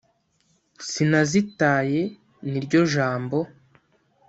[0.89, 2.01] sinazitaye
[2.49, 3.37] ni iryo jambo